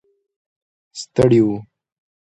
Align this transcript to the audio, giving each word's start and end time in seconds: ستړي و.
ستړي 0.99 1.39
و. 1.47 1.49